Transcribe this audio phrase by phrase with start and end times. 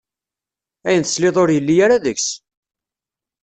[0.87, 2.27] Ayen tesliḍ ur yelli ara deg-s!